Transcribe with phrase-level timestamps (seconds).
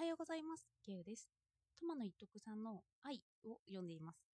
[0.00, 0.66] はようございます。
[0.82, 1.28] ケウです。
[1.78, 4.24] トマの一徳さんの愛を読んでいます。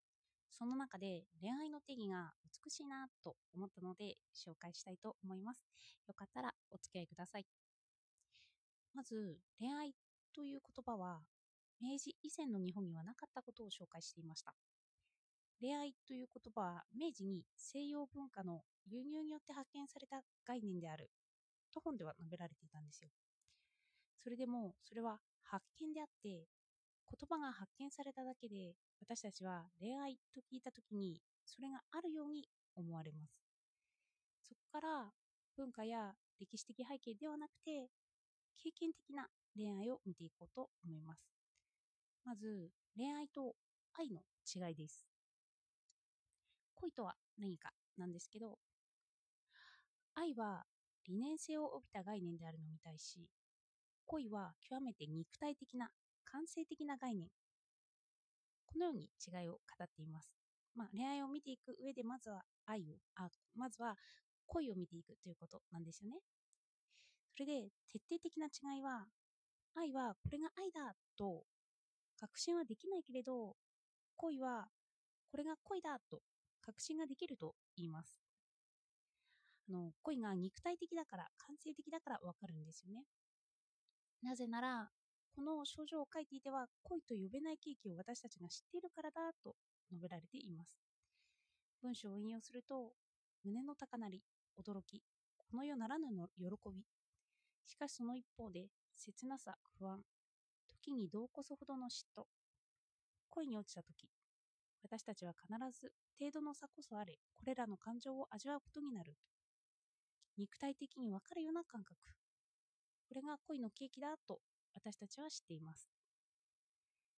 [0.48, 2.30] その中で恋愛の定義が
[2.62, 5.66] 美しいなと思ったので紹介したいと思います。
[6.06, 7.46] よかったらお付き合いください。
[8.94, 9.90] まず、恋愛
[10.32, 11.18] という言葉は
[11.82, 14.54] 明治以前の日本にはなかったことを紹介していました。
[15.60, 21.10] 恋愛という言葉は明治に西洋文化の輸入によって発見された概念である
[21.74, 23.10] と本では述べられていたんですよ。
[24.14, 25.18] それでもそれは
[25.50, 33.32] 発見であって言葉が発見されただけで私たちは恋愛と聞いた時にそれがあるように思われます。
[34.42, 35.12] そこから
[35.56, 37.88] 文化や歴史的背景ではなくて
[38.62, 41.20] 経験的な恋愛を見ていこうと思います。
[42.24, 43.54] まず恋愛と
[43.94, 45.06] 愛の違いです。
[46.74, 48.58] 恋とは何かなんですけど
[50.14, 50.64] 愛は
[51.06, 53.28] 理念性を帯びた概念であるのに対し
[54.06, 55.90] 恋は極めて肉体的な
[56.24, 57.28] 感性的な概念。
[58.66, 60.34] このように違いを語っています、
[60.74, 63.96] まあ、恋愛を見ていく上でまずは愛をあまずは
[64.46, 66.16] 恋を見ていくということなんですよね。
[67.32, 69.06] それで徹底的な違いは
[69.74, 71.44] 愛はこれが愛だと
[72.18, 73.56] 確信はできないけれど
[74.16, 74.66] 恋は
[75.30, 76.20] これが恋だと
[76.62, 78.16] 確信ができると言います。
[79.68, 83.04] あの恋が肉体的だから感性的だからわかるんですよね。
[84.22, 84.90] なぜなら
[85.34, 89.54] この症状を書いていては恋と呼べないケーキを私たちが知っているからだと
[89.90, 90.80] 述べられています。
[91.82, 92.92] 文章を引用すると
[93.44, 94.22] 胸の高鳴り
[94.58, 95.02] 驚き
[95.36, 96.84] この世ならぬの喜び。
[97.66, 100.00] しかしその一方で切なさ不安
[100.68, 102.24] 時にどうこそほどの嫉妬。
[103.30, 104.08] 恋に落ちた時
[104.82, 109.14] 私たちは必ず程度の差こそあれこれらの感情を味わうことになる。
[110.38, 111.96] 肉体的にわかるような感覚。
[113.08, 114.40] これが恋の契機だと
[114.74, 115.88] 私たちは知っています。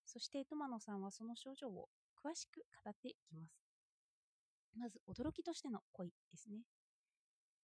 [0.04, 3.60] そしてトマノさんはその症状を詳しく語っていきます。
[4.76, 6.62] まず驚きとしての恋ですね。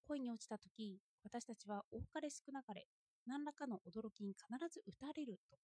[0.06, 2.86] 恋に落ちた時私たちは多かれ少なかれ
[3.26, 5.58] 何らかの驚きに必ず打たれると。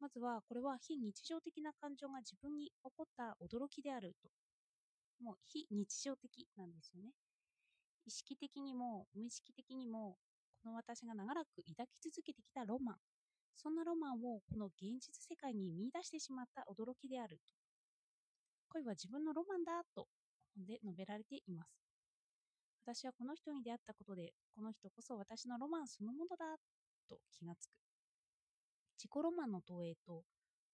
[0.00, 4.28] まずはこれは非日常的な感情が自分に起こった驚きであると。
[5.22, 7.12] もう非日常的なんですよね。
[8.06, 10.16] 意識的にも無意識的にも
[10.64, 12.96] の私が長らく抱き続けてきたロマン。
[13.54, 17.42] そんなロマンをこの現実世界に見出してしまった驚きであると。
[18.70, 20.06] 恋は自分のロマンだと。
[20.56, 21.70] 本で述べられています。
[22.84, 26.56] 私はこの人に出会ったことでこの人こそ私のロマンそのものだ
[27.08, 27.70] と気がつく。
[28.98, 30.24] 自己ロマンの投影と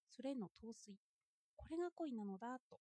[0.09, 0.97] それへの陶酔。
[1.57, 2.79] これが恋なのだと。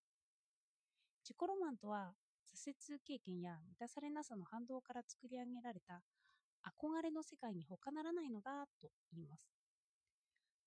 [1.23, 2.13] 自己ロマンとは
[2.53, 6.01] 挫折経験や満たされなさの反動から作り上げられた
[6.65, 9.55] 憧れの世界に他ならないのだと言います。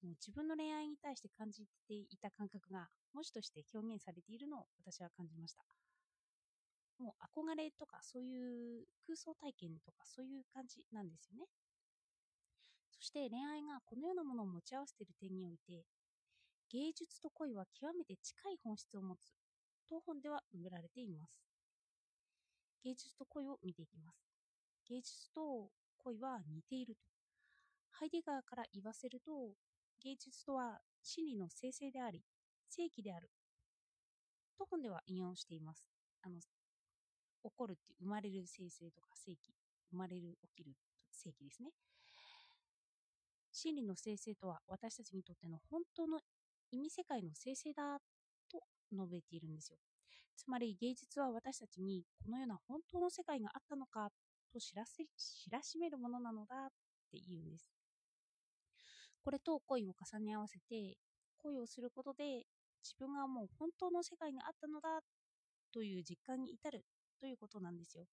[0.02, 5.64] もう自分の恋愛に対して感じていた感覚が文字として表現されているのを私は感じました。
[6.98, 11.46] もう憧れとかそういう空想体験とかそういう感じなんですよね。
[12.90, 15.84] そして恋愛がこのようなものを持ち合わせている点において
[16.70, 19.34] 芸術と恋は極めて近い本質を持つ
[19.88, 21.32] と本では述べられています。
[22.84, 24.18] 芸術と恋を見ていきます。
[24.88, 25.70] 芸術と
[26.08, 27.00] 恋は似ていると。
[27.90, 29.54] ハイデガーから言わせると、
[30.02, 32.22] 芸術とは真理の生成であり、
[32.68, 33.30] 正規である。
[34.56, 35.86] と本では引用しています。
[36.22, 39.54] あの、起こるって、生まれる生成とか正規、
[39.90, 40.72] 生まれる、起きる、
[41.10, 41.70] 正規ですね。
[43.52, 46.20] 真理の生成とは私たちにとっての本当の
[46.70, 47.98] 意味世界の生成だ
[48.50, 49.78] と述べているんですよ。
[50.36, 54.10] つまり芸術は私たちにこのような本当の世界があったのか
[54.48, 56.68] と知らせ知らしめるものなのだっ
[57.10, 57.70] て言うんです。
[59.22, 60.96] これと恋を重ね合わせて
[61.38, 62.46] 恋をすることで
[62.82, 65.00] 自分がもう本当の世界があったのだ
[65.72, 66.84] という実感に至る
[67.20, 68.04] ということなんですよ。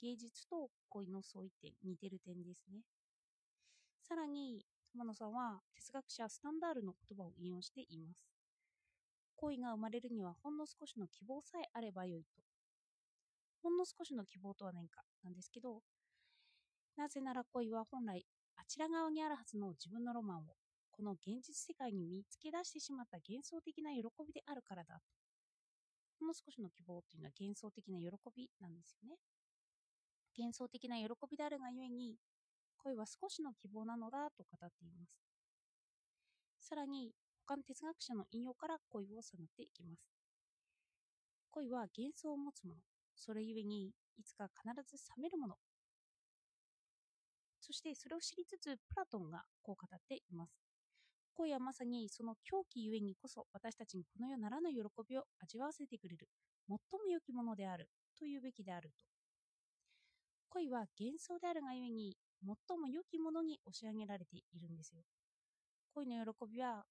[0.00, 2.80] 芸術と恋の相違点、似てる点ですね。
[4.02, 8.26] さらに、友野さんは哲学者スタンダールの言葉を引用しています。
[9.36, 12.49] 恋が生まれるにはほんの少しの希望さえあればよいと。
[13.62, 15.82] ほんの少しの希望とは何かなんですけど、
[16.96, 18.26] なぜなら恋は本来
[18.56, 20.42] あちら側にあるはずの自分のロマンを
[20.90, 25.00] この現実世界に見つけ出してしまった幻想的な喜びであるからだと。
[26.18, 29.16] ほんの少しの希望というのは幻想的な喜びなんですよね。
[30.36, 32.16] 幻想的な喜びであるがゆえに、
[32.76, 35.12] 恋は少しの希望なのだと語っています。
[36.60, 37.12] さらに、
[37.46, 40.02] 他の哲学者の引用から恋を探っていきます。
[41.50, 42.89] 恋は幻想を持つもの。
[43.20, 45.54] それゆえに、いつか必ず冷めるもの。
[47.60, 50.58] そしてそれを知りつつ、プラトンがこう語っています。
[51.34, 54.78] 恋はまさにその狂気ゆえにこそ私たちにこの世ならぬ喜
[55.08, 56.28] びを味わわせてくれる
[56.68, 57.88] 最も良きものである
[58.18, 59.04] というべきであると。
[60.50, 65.02] 恋は幻想であるがゆえに最も良きものに押し上げられているんですよ。
[65.94, 66.84] 恋の喜びは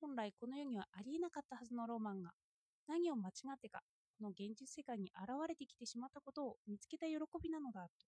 [0.00, 2.30] 本来この世にはありえなかったはずのロマンが
[2.88, 3.82] 何を間違ってか
[4.20, 8.06] の現実世界に現れてきてしまったことを見つけた喜びなのだと。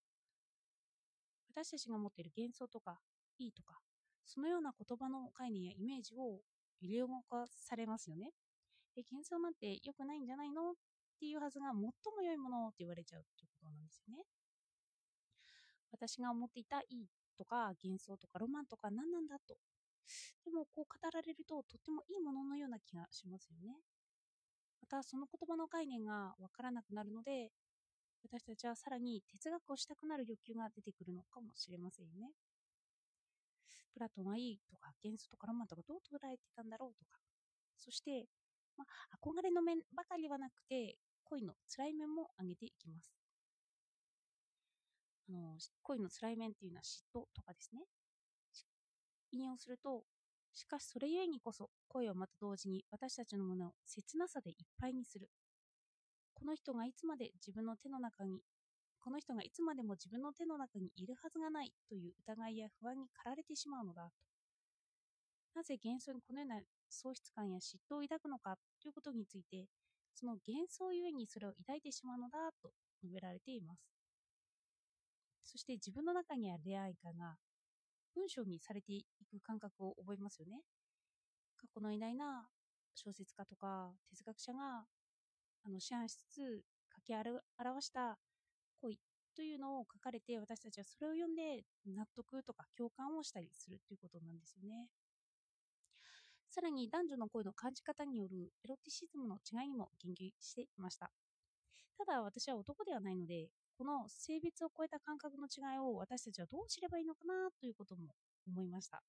[1.51, 3.01] 私たちが持っている幻想とか
[3.39, 3.79] いいとか
[4.25, 6.41] そのような言葉の概念やイメージを
[6.81, 8.31] 揺れ動かされますよね。
[8.95, 10.71] で幻想なんて良くないんじゃないの？
[10.71, 10.75] っ
[11.19, 11.91] ていうはずが最も
[12.23, 14.23] 良いものって言われちゃうということなんですよね。
[15.91, 17.07] 私が思っていたいい
[17.37, 19.57] とか幻想とかロマンとか何なんだと。
[20.45, 23.75] でもこう語られるととってもいいもののような気がしますよね。
[24.90, 27.50] またその言葉の概念がわからなくなるので
[28.25, 32.32] 私たちはさらに哲学をしたくなる欲求が出てくるのかもしれませんよね。
[33.93, 37.19] プラトンはいいとか幻想とかロマンとかどう捉えてたんだろうとか
[37.76, 38.26] そして、
[38.76, 43.12] まあ、憧れの面ばかりはなくて恋の辛い面も挙げていきます。
[45.29, 47.82] あの恋の辛い面っていうのは嫉妬とかですね。
[49.32, 50.05] 引用すると、
[50.59, 55.31] しかしそれゆえにこそ恋をまた同時に私たちの胸を切なさでいっぱいにする。
[56.35, 58.41] この人がいつまで自分の手の中に、
[58.99, 64.11] この人がいつまでも自分の手の中にいるはずがないという疑いや不安に駆られてしまうのだと。
[65.55, 66.61] なぜ幻想にこのような
[66.91, 69.67] 喪失感や嫉妬を抱くのかということについて、
[70.13, 72.73] その幻想ゆえにそれを抱いてしまうのだと
[73.05, 73.81] 述べられています。
[75.45, 77.37] そして自分の中にある出会い感が
[78.19, 80.62] 文章にされていく感覚を覚えますよね。
[81.56, 82.49] 過去の偉大な
[82.94, 84.59] 小説家とか哲学者が
[85.62, 86.62] あの思案しつつ
[86.94, 87.31] 書き表
[87.81, 88.19] した
[88.81, 88.99] 恋
[89.37, 94.88] というのを書かれて私たちはそれを読んで納得とか共感をしたりするということなんですよね。
[96.50, 101.12] さらに男女の恋の感じ方によるエロティシズムの違いにも言及していました。
[101.97, 103.49] ただ私は男ではないので
[103.79, 108.11] この性別を超えた感覚の違いを私たちはどう知ればいいのかなということも
[108.47, 109.01] 思いました。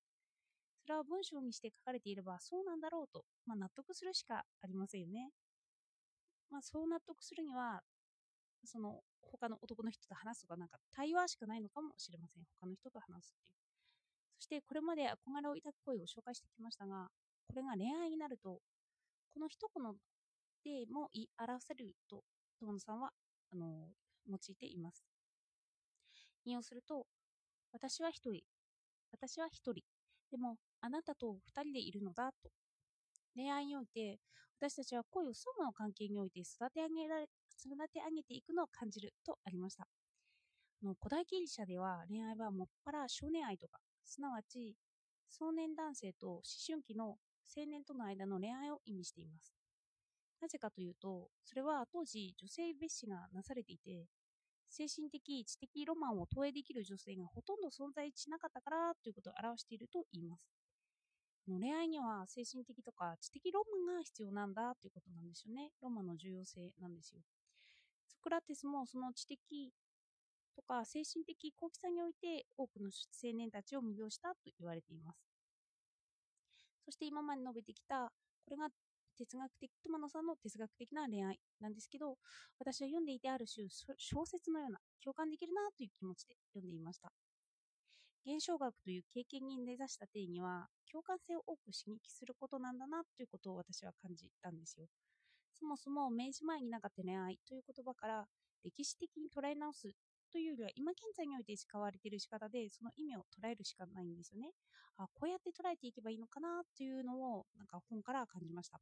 [0.80, 5.30] それは文章にして書かれていればそうなんだろうと、まあ、納得するしかありませんよね。
[6.50, 7.82] まあ、そう納得するには、
[8.64, 12.44] その他の男の人と話すとか、なんか対話しかないのかもしれません。
[12.60, 13.58] 他の人と話すっていう。
[14.38, 17.08] そしてこれまで憧れを抱く声を紹介してきましたが、
[17.48, 18.60] これが恋愛になると、
[19.32, 19.84] この一言
[20.64, 22.22] でも言い表せると、
[22.58, 23.10] 友野さんは
[23.52, 23.90] あの
[24.30, 25.04] 用いています。
[26.44, 27.06] 引用すると、
[27.72, 28.42] 私は一人、
[29.12, 29.82] 私は一人、
[30.30, 32.50] でもあなたと二人でいるのだと。
[33.34, 34.18] 恋愛において、
[34.60, 37.28] 私たちは恋を相互の関係において育て上げられ
[37.58, 39.86] 育て上げていくのを感じるとありました。
[40.82, 44.76] の古代ギリシャでは恋愛はもっぱら少年愛とか、すなわち
[45.28, 47.16] 壮年男性と思春期の
[47.56, 49.52] 青年との間の恋愛を意味しています。
[50.40, 54.06] なぜかというと、それは当時女性蔑視がなされていて、
[54.70, 60.48] 精神的、知的ロマンを投影できる女性がほとんど存在しなかったからということを表していると言います。
[61.46, 65.72] 恋愛には精神的とか知的ロマンが必要なんだということなんですよね。
[65.82, 67.20] ロマンの重要性なんですよ。
[68.08, 69.72] ソクラテスもその知的
[70.54, 75.18] とか精神的好奇さにおいて多くの青年たちを魅了したと言われています。
[76.84, 78.12] そして今まで述べてきた
[78.44, 78.68] これが
[79.20, 82.16] 哲学的、友野さんの哲学的な恋愛なんですけど、
[82.58, 87.12] 私は読んでいてある種小説のような共感できるなという気持ちで読んでいました。
[88.24, 94.86] 現象学という経験に根ざした定義は共感性を多く刺激することなんだなということを私は感じたんですよ。
[95.52, 98.26] そもそも明治前になかった恋愛という言葉から
[98.64, 99.90] 歴史的に捉え直す
[100.30, 104.52] というよりは今現在において使われている仕方でその意味を捉えるしかないんですよね。
[104.96, 108.80] あこうやって捉えていけばいいのかなというのをなんか本から感じました。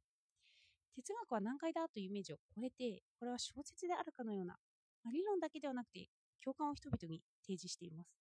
[1.01, 4.55] 哲学は難解だというイメージを超えて、これは小説であるかのような、
[5.03, 6.09] まあ、理論だけではなくて、
[6.43, 8.11] 共感を人々に提示しています。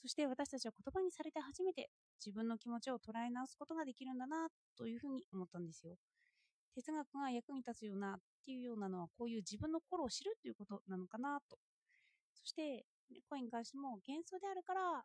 [0.00, 1.88] そして私たちは言葉にされて初めて
[2.20, 5.96] 自分の気持ちを捉え直すことができるんだなというふうに思ったんですよ。
[6.74, 11.56] 哲学が役に立つようなっていうようなのはこういう自分の心を知るということなのかなと。
[12.34, 12.84] そして、
[13.28, 15.04] 恋に関しても幻想であるから、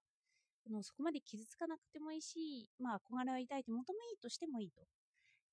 [0.69, 4.81] のそこまで傷つかなくてもいいし、まあ、憧れは抱いて求めいいとしてもいいと。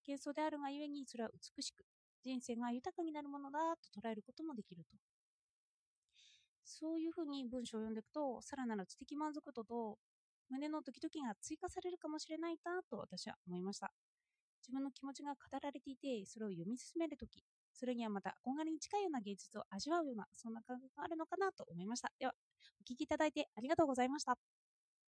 [0.06, 1.84] 幻想であるがゆえにそれは美しく
[2.24, 4.96] 人生が豊かになるものだと捉えることもできると。
[6.64, 9.98] そういうふうに文章を読んでいくとさらなる知的満足度と
[10.50, 13.92] 胸のドキドキが追加されるかもしれないなと私は思いました。
[14.62, 22.10] 自分の気持ちが語られていてそれを読み進めるときそれにはまた憧れに近いような芸術を味わうようなそんな感覚があるのかなと思いました。
[22.18, 22.32] では
[22.80, 24.55] お聴きいただいてありがとうございました。